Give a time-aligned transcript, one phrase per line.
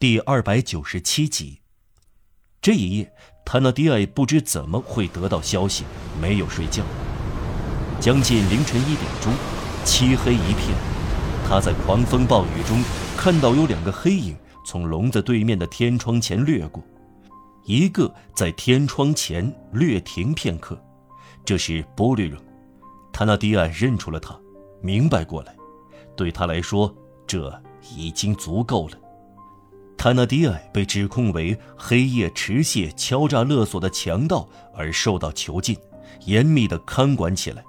[0.00, 1.58] 第二百九十七集。
[2.62, 3.12] 这一夜，
[3.44, 5.82] 塔纳迪埃不知怎么会得到消息，
[6.22, 6.84] 没有睡觉。
[7.98, 9.32] 将近凌晨一点钟，
[9.84, 10.68] 漆黑一片，
[11.48, 12.80] 他在狂风暴雨中
[13.16, 16.80] 看到有两个黑影从笼子对面的天窗前掠过，
[17.64, 20.80] 一个在天窗前略停片刻，
[21.44, 22.40] 这是波利荣。
[23.12, 24.38] 塔纳迪埃认出了他，
[24.80, 25.56] 明白过来，
[26.14, 26.94] 对他来说，
[27.26, 27.60] 这
[27.96, 28.96] 已经足够了。
[29.98, 35.76] 塔纳迪埃被指控为黑夜持械敲诈勒索的强盗而受到囚禁，
[36.24, 37.64] 严密的看管起来。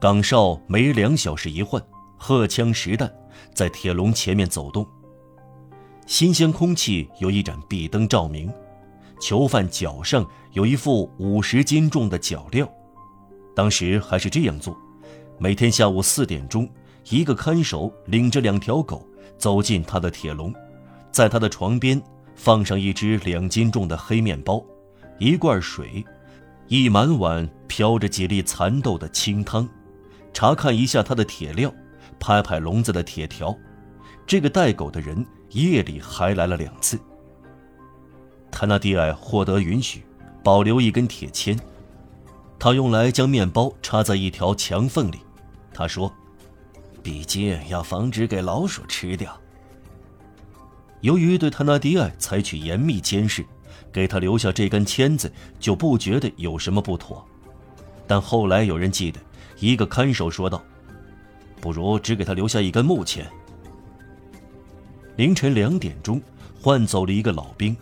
[0.00, 1.82] 岗哨每两小时一换，
[2.16, 3.12] 荷枪实弹，
[3.52, 4.86] 在铁笼前面走动。
[6.06, 8.48] 新鲜空气有一盏壁灯照明，
[9.20, 12.66] 囚犯脚上有一副五十斤重的脚镣。
[13.56, 14.76] 当时还是这样做：
[15.36, 16.70] 每天下午四点钟，
[17.08, 19.04] 一个看守领着两条狗
[19.36, 20.54] 走进他的铁笼。
[21.12, 22.00] 在他的床边
[22.34, 24.64] 放上一只两斤重的黑面包，
[25.18, 26.04] 一罐水，
[26.68, 29.68] 一满碗飘着几粒蚕豆的清汤，
[30.32, 31.72] 查看一下他的铁料，
[32.18, 33.56] 拍拍笼子的铁条。
[34.26, 36.98] 这个带狗的人夜里还来了两次。
[38.50, 40.04] 塔纳迪埃获得允许，
[40.44, 41.58] 保留一根铁签，
[42.58, 45.18] 他用来将面包插在一条墙缝里。
[45.72, 46.12] 他说
[47.02, 49.36] ：“毕竟要防止给老鼠吃掉。”
[51.00, 53.44] 由于对塔纳迪埃采取严密监视，
[53.92, 57.26] 给他留下这根签子就不觉得有什么不妥。
[58.06, 59.18] 但后来有人记得，
[59.58, 60.62] 一个看守说道
[61.60, 63.26] ：“不如只给他留下一根木签。”
[65.16, 66.20] 凌晨两点钟，
[66.60, 67.76] 换走了一个老兵，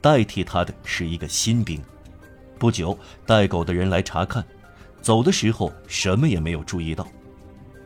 [0.00, 1.80] 代替他的是一个新兵。
[2.58, 4.44] 不久，带狗的人来查看，
[5.00, 7.06] 走的时候什么也没有注意到，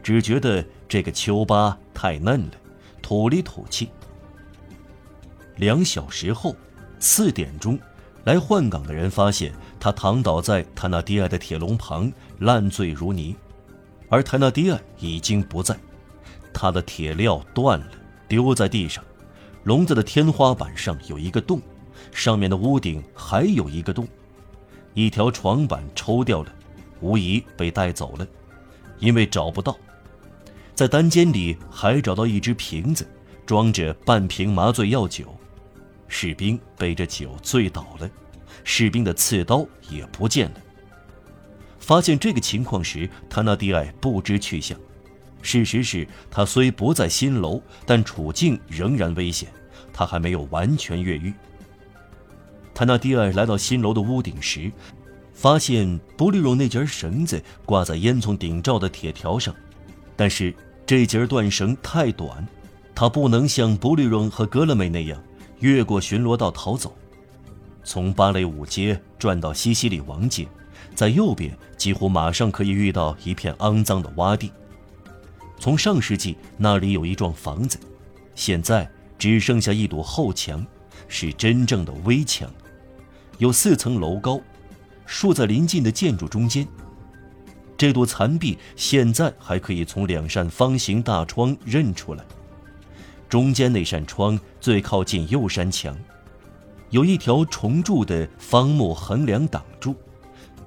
[0.03, 2.53] 只觉得这个丘巴太嫩了，
[3.01, 3.89] 土里土气。
[5.57, 6.57] 两小时后，
[6.99, 7.79] 四点钟，
[8.25, 13.37] 来换岗的人发现他躺倒在塔纳迪埃的铁笼旁，烂醉如泥，
[14.09, 15.77] 而塔纳迪埃已经不在，
[16.53, 17.87] 他的铁镣断了，
[18.29, 19.05] 丢在地上，
[19.65, 21.61] 笼子的天花板上有一个洞，
[22.13, 24.09] 上面的屋顶还有一个洞，
[24.95, 26.53] 一条床板抽掉了，
[27.01, 28.27] 无疑被带走了，
[28.99, 29.77] 因为找不到，
[30.75, 33.07] 在单间里还找到一只瓶子，
[33.45, 35.27] 装着半瓶麻醉药酒。
[36.15, 38.09] 士兵背着酒醉倒了，
[38.65, 40.57] 士兵的刺刀也不见了。
[41.79, 44.79] 发现这个情况时，塔纳迪埃不知去向。
[45.41, 49.49] 事实是他虽不在新楼，但处境仍然危险，
[49.91, 51.33] 他还没有完全越狱。
[52.75, 54.71] 塔纳迪埃来到新楼的屋顶时，
[55.33, 59.53] 发现布利荣那节绳子挂在烟囱顶罩的铁条上，
[60.15, 62.47] 但是这节断绳太短，
[62.95, 65.19] 他不能像布利荣和格勒梅那样。
[65.63, 66.93] 越过巡逻道逃走，
[67.85, 70.49] 从芭蕾舞街转到西西里王街，
[70.93, 74.51] 在右边几乎马上可以遇到一片肮脏的洼地。
[75.61, 77.79] 从上世纪那里有一幢房子，
[78.35, 80.67] 现在只剩下一堵后墙，
[81.07, 82.51] 是真正的危墙，
[83.39, 84.41] 有四层楼高，
[85.07, 86.67] 竖在临近的建筑中间。
[87.79, 92.25] 这堵残壁现在还可以从两扇方形大窗认出来。
[93.33, 95.97] 中间那扇窗最靠近右山墙，
[96.91, 99.97] 有一条重铸的方木横梁挡住。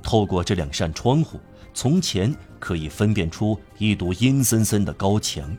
[0.02, 1.40] 透过这两扇窗户，
[1.76, 5.56] 从前可以分辨出一堵阴森森的高墙，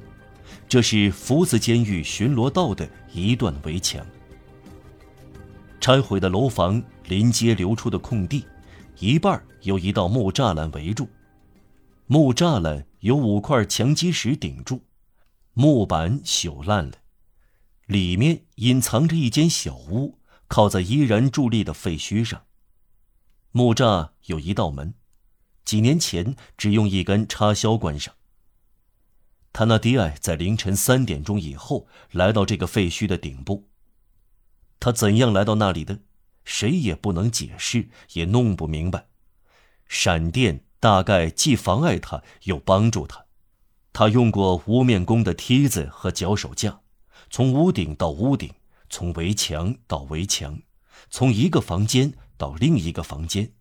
[0.68, 4.04] 这是福子监狱巡逻道的一段围墙。
[5.80, 8.44] 拆毁的楼房临街流出的空地，
[8.98, 11.06] 一半由一道木栅栏围住，
[12.08, 14.80] 木栅栏由五块墙基石顶住。
[15.58, 16.98] 木板朽烂了，
[17.86, 20.18] 里面隐藏着一间小屋，
[20.48, 22.44] 靠在依然伫立的废墟上。
[23.52, 24.92] 木栅有一道门，
[25.64, 28.12] 几年前只用一根插销关上。
[29.54, 33.70] 塔纳迪埃在凌晨三点钟以后来到这个废墟的顶部。
[34.78, 36.00] 他怎样来到那里的？
[36.44, 39.06] 谁也不能解释，也弄不明白。
[39.88, 43.24] 闪电大概既妨碍他，又帮助他。
[43.98, 46.80] 他用过屋面工的梯子和脚手架，
[47.30, 48.52] 从屋顶到屋顶，
[48.90, 50.60] 从围墙到围墙，
[51.08, 53.52] 从一个房间到另一个房间。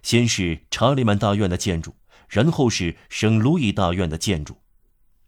[0.00, 1.96] 先是查理曼大院的建筑，
[2.28, 4.58] 然后是圣路易大院的建筑。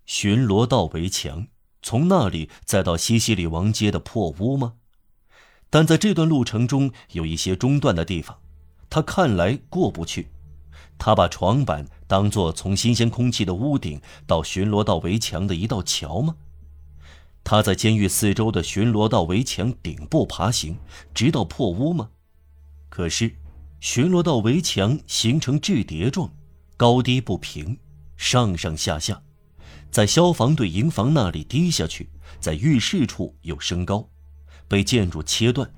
[0.05, 1.49] 巡逻到围墙，
[1.83, 4.75] 从那里再到西西里王街的破屋吗？
[5.71, 8.39] 但在这段路程中有一些中断的地方，
[8.89, 10.29] 他看来过不去。
[10.99, 16.37] 他把床板当作从新鲜空气的屋顶到巡逻道围墙的一道桥吗？
[17.45, 20.79] 他在监狱四周的巡逻道围墙顶部爬行，
[21.15, 22.09] 直到破屋吗？
[22.89, 23.37] 可是，
[23.79, 26.33] 巡逻道围墙形成质叠状，
[26.77, 27.79] 高低不平，
[28.17, 29.23] 上上下下，
[29.91, 32.09] 在消防队营房那里低下去，
[32.41, 34.09] 在浴室处又升高，
[34.67, 35.71] 被建筑切断，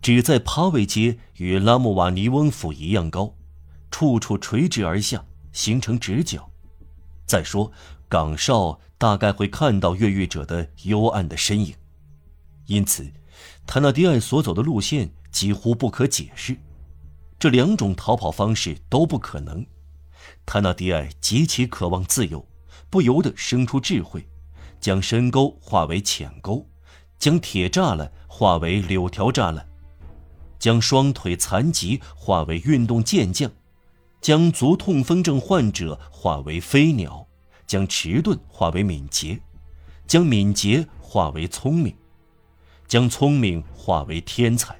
[0.00, 3.34] 只在帕维街与拉姆瓦尼翁府一样高，
[3.94, 6.50] 处处垂直而下，形成直角。
[7.28, 7.70] 再说。
[8.08, 11.72] 岗哨大概会看到越狱者的幽暗的身影，
[12.66, 13.08] 因此，
[13.66, 16.56] 塔纳迪埃所走的路线几乎不可解释。
[17.38, 19.64] 这两种逃跑方式都不可能。
[20.44, 22.44] 塔纳迪埃极其渴望自由，
[22.90, 24.28] 不由得生出智慧，
[24.80, 26.68] 将深沟化为浅沟，
[27.16, 29.64] 将铁栅栏化为柳条栅栏，
[30.58, 33.50] 将双腿残疾化为运动健将，
[34.24, 37.28] 将足痛风症患者化为飞鸟。
[37.66, 39.40] 将迟钝化为敏捷，
[40.06, 41.94] 将敏捷化为聪明，
[42.86, 44.78] 将聪明化为天才。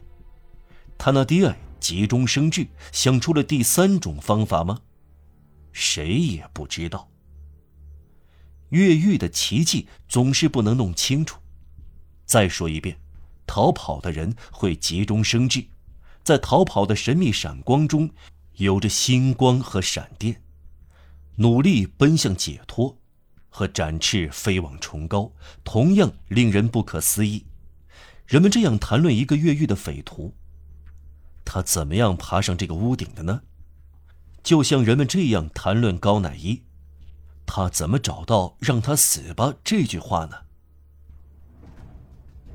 [0.97, 4.81] 他那迪埃急中生智，想出了第三种方法吗？
[5.73, 7.09] 谁也不知道。
[8.69, 11.41] 越狱的奇迹总是不能弄清楚。
[12.25, 12.99] 再说一遍，
[13.47, 15.67] 逃跑的人会急中生智，
[16.23, 18.11] 在逃跑的神秘闪光中，
[18.57, 20.43] 有着星光和闪电。
[21.37, 22.97] 努力奔向解脱，
[23.49, 25.33] 和展翅飞往崇高，
[25.65, 27.47] 同样令人不可思议。
[28.27, 30.35] 人们这样谈论一个越狱的匪徒：
[31.45, 33.43] 他怎么样爬上这个屋顶的呢？
[34.43, 36.63] 就像人们这样谈论高乃伊：
[37.47, 40.37] 他怎么找到“让他死吧”这句话呢？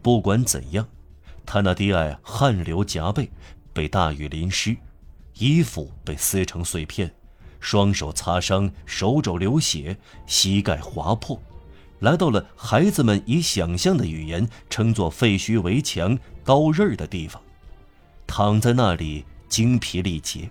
[0.02, 0.88] 不管怎样，
[1.46, 3.30] 他那迪埃汗流浃背，
[3.74, 4.78] 被大雨淋湿，
[5.40, 7.12] 衣服被撕成碎片。
[7.60, 11.42] 双手擦伤，手肘流血，膝盖划破，
[12.00, 17.42] 来到了孩子们以想象的语言称作废墟围墙刀刃的地方，
[18.26, 20.50] 躺在那里精疲力竭。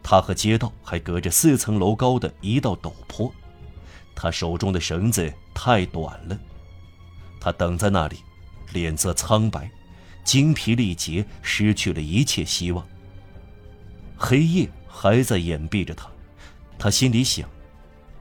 [0.00, 3.32] 他和街道还隔着四层楼高的一道陡坡，
[4.14, 6.38] 他手中的绳子太短了。
[7.40, 8.18] 他等在那里，
[8.72, 9.68] 脸色苍白，
[10.22, 12.86] 精疲力竭，失去了一切希望。
[14.24, 16.08] 黑夜还在掩蔽着他。
[16.78, 17.48] 他心里想，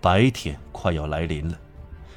[0.02, 1.56] 白天快要来临了。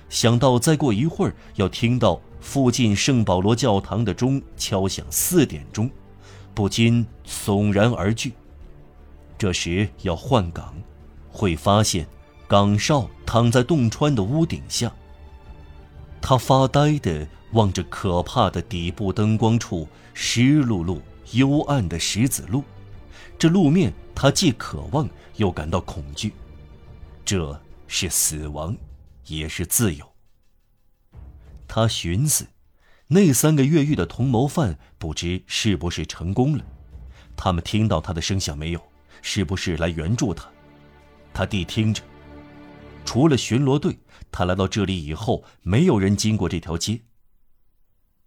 [0.09, 5.91] 想到再过一会儿要听到附近圣保罗教堂的钟敲响四点钟，
[6.55, 8.33] 不禁悚然而惧。
[9.37, 10.75] 这时要换岗，
[11.29, 12.07] 会发现
[12.49, 14.91] 岗哨躺在洞穿的屋顶下。
[16.23, 20.99] 他发呆地望着可怕的底部灯光处湿漉漉、
[21.33, 22.65] 幽暗的石子路，
[23.39, 23.93] 这路面。
[24.17, 26.33] 他既渴望又感到恐惧，
[27.25, 28.77] 这是死亡，
[29.27, 30.09] 也是自由。
[31.67, 32.47] 他寻思，
[33.09, 36.65] 那三个越狱的同谋犯不知是不是成功了？
[37.37, 38.81] 他们听到他的声响没有？
[39.21, 40.49] 是不是来援助他？
[41.33, 42.01] 他谛听着，
[43.05, 43.99] 除了巡逻队，
[44.31, 47.01] 他来到这里以后，没有人经过这条街。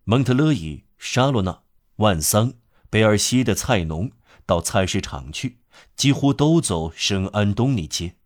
[0.04, 1.62] 蒙特勒伊、沙洛纳、
[1.96, 2.54] 万桑、
[2.90, 4.12] 贝尔西的菜农
[4.48, 5.60] 到菜市场去。
[5.96, 8.17] 几乎都走圣安东尼街。